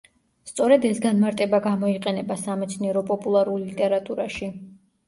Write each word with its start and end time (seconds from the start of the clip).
სწორედ 0.51 0.87
ეს 0.91 1.01
განმარტება 1.03 1.59
გამოიყენება 1.67 2.39
სამეცნიერო-პოპულარულ 2.47 3.65
ლიტერატურაში. 3.71 4.53